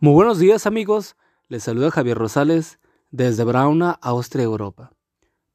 Muy 0.00 0.12
buenos 0.12 0.38
días 0.38 0.64
amigos, 0.64 1.16
les 1.48 1.64
saluda 1.64 1.90
Javier 1.90 2.16
Rosales 2.16 2.78
desde 3.10 3.42
Brauna, 3.42 3.98
Austria, 4.00 4.44
Europa, 4.44 4.92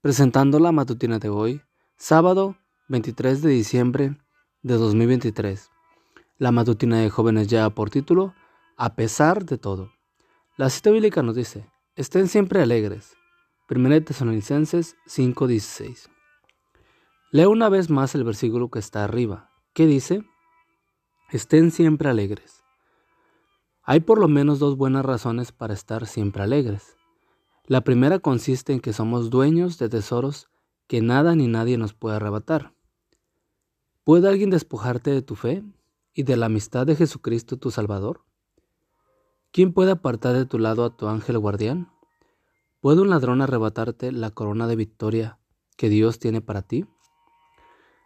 presentando 0.02 0.60
la 0.60 0.74
matutina 0.74 1.18
de 1.18 1.30
hoy, 1.30 1.62
sábado 1.96 2.58
23 2.90 3.42
de 3.42 3.50
diciembre 3.50 4.18
de 4.62 4.74
2023. 4.74 5.72
La 6.40 6.52
matutina 6.52 7.00
de 7.00 7.10
jóvenes 7.10 7.48
ya 7.48 7.70
por 7.70 7.90
título, 7.90 8.34
A 8.76 8.96
pesar 8.96 9.46
de 9.46 9.58
todo. 9.58 9.94
La 10.58 10.70
cita 10.70 10.92
bíblica 10.92 11.24
nos 11.24 11.38
dice, 11.38 11.70
estén 11.96 12.28
siempre 12.28 12.62
alegres. 12.62 13.16
1 13.70 14.04
Tesalonicenses 14.04 14.98
5:16. 15.06 16.10
Leo 17.32 17.50
una 17.50 17.70
vez 17.70 17.90
más 17.90 18.14
el 18.14 18.26
versículo 18.26 18.70
que 18.70 18.80
está 18.80 19.06
arriba, 19.06 19.52
que 19.74 19.88
dice, 19.88 20.26
estén 21.32 21.72
siempre 21.72 22.10
alegres. 22.10 22.63
Hay 23.86 24.00
por 24.00 24.18
lo 24.18 24.30
menos 24.30 24.60
dos 24.60 24.78
buenas 24.78 25.04
razones 25.04 25.52
para 25.52 25.74
estar 25.74 26.08
siempre 26.08 26.42
alegres. 26.42 26.96
La 27.66 27.82
primera 27.82 28.20
consiste 28.20 28.72
en 28.72 28.80
que 28.80 28.94
somos 28.94 29.30
dueños 29.30 29.78
de 29.78 29.90
tesoros 29.90 30.50
que 30.88 31.02
nada 31.02 31.36
ni 31.36 31.48
nadie 31.48 31.78
nos 31.78 31.94
puede 31.94 32.16
arrebatar. 32.16 32.74
¿Puede 34.06 34.30
alguien 34.30 34.50
despojarte 34.50 35.12
de 35.12 35.22
tu 35.22 35.36
fe 35.36 35.64
y 36.14 36.24
de 36.24 36.38
la 36.38 36.46
amistad 36.46 36.86
de 36.86 36.96
Jesucristo 36.96 37.58
tu 37.58 37.72
Salvador? 37.72 38.24
¿Quién 39.52 39.74
puede 39.74 39.92
apartar 39.92 40.34
de 40.34 40.46
tu 40.46 40.60
lado 40.60 40.86
a 40.86 40.96
tu 40.96 41.08
ángel 41.08 41.38
guardián? 41.38 41.92
¿Puede 42.80 43.02
un 43.02 43.10
ladrón 43.10 43.42
arrebatarte 43.42 44.14
la 44.14 44.32
corona 44.32 44.66
de 44.68 44.78
victoria 44.78 45.40
que 45.76 45.90
Dios 45.90 46.20
tiene 46.20 46.40
para 46.40 46.62
ti? 46.62 46.86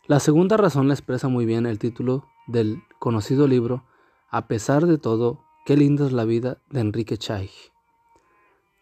La 0.08 0.20
segunda 0.20 0.58
razón 0.58 0.88
la 0.88 0.96
expresa 0.96 1.28
muy 1.28 1.46
bien 1.46 1.68
el 1.68 1.78
título 1.78 2.26
del 2.48 2.82
conocido 2.98 3.48
libro 3.48 3.86
A 4.30 4.48
pesar 4.48 4.88
de 4.88 4.98
todo, 4.98 5.47
Qué 5.68 5.76
linda 5.76 6.06
es 6.06 6.14
la 6.14 6.24
vida 6.24 6.60
de 6.70 6.80
Enrique 6.80 7.18
Chay. 7.18 7.52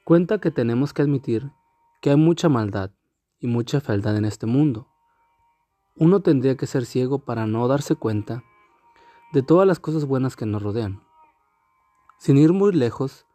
Cuenta 0.04 0.40
que 0.40 0.52
tenemos 0.52 0.94
que 0.94 1.02
admitir 1.02 1.52
que 2.00 2.12
hay 2.12 2.16
mucha 2.16 2.48
maldad 2.48 2.92
y 3.40 3.48
mucha 3.48 3.82
fealdad 3.82 4.16
en 4.18 4.24
este 4.24 4.46
mundo. 4.46 4.88
Uno 5.96 6.20
tendría 6.20 6.56
que 6.58 6.68
ser 6.68 6.86
ciego 6.86 7.26
para 7.26 7.48
no 7.48 7.68
darse 7.68 7.96
cuenta 7.96 8.44
de 9.34 9.42
todas 9.42 9.66
las 9.68 9.80
cosas 9.80 10.06
buenas 10.06 10.36
que 10.36 10.46
nos 10.46 10.62
rodean. 10.62 11.02
Sin 12.20 12.38
ir 12.38 12.54
muy 12.54 12.72
lejos, 12.72 13.26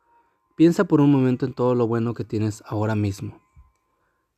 piensa 0.55 0.85
por 0.85 1.01
un 1.01 1.11
momento 1.11 1.45
en 1.45 1.53
todo 1.53 1.75
lo 1.75 1.89
bueno 1.89 2.15
que 2.15 2.23
tienes 2.23 2.63
ahora 2.69 2.95
mismo. 2.95 3.43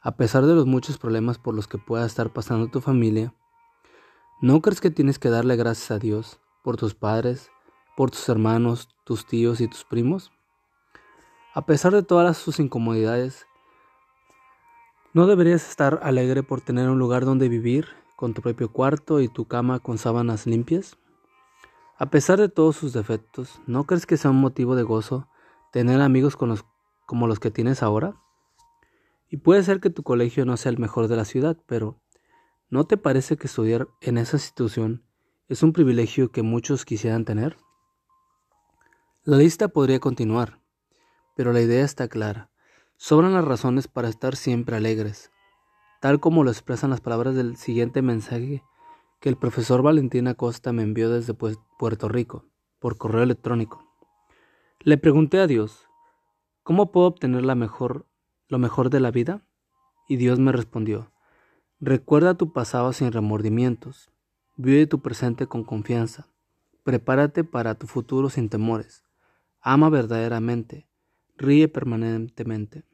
A 0.00 0.16
pesar 0.16 0.46
de 0.46 0.54
los 0.54 0.64
muchos 0.64 0.96
problemas 0.96 1.36
por 1.36 1.54
los 1.54 1.68
que 1.68 1.76
pueda 1.76 2.06
estar 2.06 2.32
pasando 2.32 2.68
tu 2.68 2.80
familia, 2.80 3.34
¿no 4.40 4.62
crees 4.62 4.80
que 4.80 4.90
tienes 4.90 5.18
que 5.18 5.28
darle 5.28 5.56
gracias 5.56 5.90
a 5.90 5.98
Dios 5.98 6.40
por 6.64 6.78
tus 6.78 6.94
padres, 6.94 7.50
por 8.02 8.10
tus 8.10 8.28
hermanos, 8.28 8.88
tus 9.04 9.26
tíos 9.26 9.60
y 9.60 9.68
tus 9.68 9.84
primos? 9.84 10.32
A 11.54 11.66
pesar 11.66 11.92
de 11.92 12.02
todas 12.02 12.36
sus 12.36 12.58
incomodidades, 12.58 13.46
¿no 15.12 15.28
deberías 15.28 15.70
estar 15.70 16.00
alegre 16.02 16.42
por 16.42 16.60
tener 16.60 16.88
un 16.88 16.98
lugar 16.98 17.24
donde 17.24 17.48
vivir, 17.48 17.86
con 18.16 18.34
tu 18.34 18.42
propio 18.42 18.72
cuarto 18.72 19.20
y 19.20 19.28
tu 19.28 19.44
cama 19.44 19.78
con 19.78 19.98
sábanas 19.98 20.48
limpias? 20.48 20.98
A 21.96 22.06
pesar 22.06 22.40
de 22.40 22.48
todos 22.48 22.74
sus 22.74 22.92
defectos, 22.92 23.60
¿no 23.68 23.84
crees 23.84 24.04
que 24.04 24.16
sea 24.16 24.32
un 24.32 24.40
motivo 24.40 24.74
de 24.74 24.82
gozo 24.82 25.28
tener 25.70 26.00
amigos 26.00 26.36
como 26.36 27.28
los 27.28 27.38
que 27.38 27.52
tienes 27.52 27.84
ahora? 27.84 28.16
Y 29.30 29.36
puede 29.36 29.62
ser 29.62 29.78
que 29.78 29.90
tu 29.90 30.02
colegio 30.02 30.44
no 30.44 30.56
sea 30.56 30.70
el 30.70 30.78
mejor 30.80 31.06
de 31.06 31.14
la 31.14 31.24
ciudad, 31.24 31.56
pero 31.66 32.00
¿no 32.68 32.82
te 32.84 32.96
parece 32.96 33.36
que 33.36 33.46
estudiar 33.46 33.86
en 34.00 34.18
esa 34.18 34.38
institución 34.38 35.04
es 35.46 35.62
un 35.62 35.72
privilegio 35.72 36.32
que 36.32 36.42
muchos 36.42 36.84
quisieran 36.84 37.24
tener? 37.24 37.56
La 39.24 39.36
lista 39.36 39.68
podría 39.68 40.00
continuar, 40.00 40.58
pero 41.36 41.52
la 41.52 41.60
idea 41.60 41.84
está 41.84 42.08
clara. 42.08 42.50
Sobran 42.96 43.32
las 43.34 43.44
razones 43.44 43.86
para 43.86 44.08
estar 44.08 44.34
siempre 44.34 44.74
alegres, 44.74 45.30
tal 46.00 46.18
como 46.18 46.42
lo 46.42 46.50
expresan 46.50 46.90
las 46.90 47.00
palabras 47.00 47.36
del 47.36 47.56
siguiente 47.56 48.02
mensaje 48.02 48.64
que 49.20 49.28
el 49.28 49.36
profesor 49.36 49.80
Valentín 49.80 50.26
Acosta 50.26 50.72
me 50.72 50.82
envió 50.82 51.08
desde 51.08 51.34
Puerto 51.34 52.08
Rico, 52.08 52.46
por 52.80 52.98
correo 52.98 53.22
electrónico. 53.22 53.84
Le 54.80 54.98
pregunté 54.98 55.38
a 55.38 55.46
Dios, 55.46 55.86
¿cómo 56.64 56.90
puedo 56.90 57.06
obtener 57.06 57.44
la 57.44 57.54
mejor, 57.54 58.08
lo 58.48 58.58
mejor 58.58 58.90
de 58.90 58.98
la 58.98 59.12
vida? 59.12 59.46
Y 60.08 60.16
Dios 60.16 60.40
me 60.40 60.50
respondió, 60.50 61.12
recuerda 61.78 62.34
tu 62.34 62.52
pasado 62.52 62.92
sin 62.92 63.12
remordimientos, 63.12 64.10
vive 64.56 64.88
tu 64.88 65.00
presente 65.00 65.46
con 65.46 65.62
confianza, 65.62 66.26
prepárate 66.82 67.44
para 67.44 67.76
tu 67.76 67.86
futuro 67.86 68.28
sin 68.28 68.48
temores 68.48 69.04
Ama 69.62 69.90
verdaderamente, 69.90 70.88
ríe 71.36 71.68
permanentemente. 71.68 72.84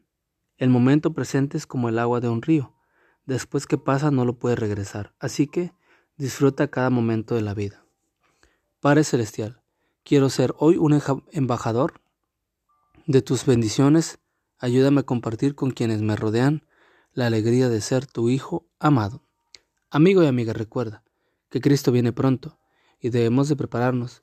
El 0.58 0.68
momento 0.68 1.14
presente 1.14 1.56
es 1.56 1.66
como 1.66 1.88
el 1.88 1.98
agua 1.98 2.20
de 2.20 2.28
un 2.28 2.42
río. 2.42 2.74
Después 3.24 3.66
que 3.66 3.78
pasa 3.78 4.10
no 4.10 4.26
lo 4.26 4.38
puede 4.38 4.56
regresar. 4.56 5.14
Así 5.18 5.46
que 5.46 5.72
disfruta 6.18 6.68
cada 6.68 6.90
momento 6.90 7.34
de 7.34 7.40
la 7.40 7.54
vida. 7.54 7.86
Padre 8.80 9.04
Celestial, 9.04 9.62
quiero 10.04 10.28
ser 10.28 10.54
hoy 10.58 10.76
un 10.76 11.00
embajador 11.32 12.02
de 13.06 13.22
tus 13.22 13.46
bendiciones. 13.46 14.18
Ayúdame 14.58 15.00
a 15.00 15.04
compartir 15.04 15.54
con 15.54 15.70
quienes 15.70 16.02
me 16.02 16.16
rodean 16.16 16.66
la 17.12 17.26
alegría 17.28 17.70
de 17.70 17.80
ser 17.80 18.06
tu 18.06 18.28
Hijo 18.28 18.68
amado. 18.78 19.22
Amigo 19.90 20.22
y 20.22 20.26
amiga, 20.26 20.52
recuerda 20.52 21.02
que 21.48 21.62
Cristo 21.62 21.92
viene 21.92 22.12
pronto 22.12 22.58
y 23.00 23.08
debemos 23.08 23.48
de 23.48 23.56
prepararnos 23.56 24.22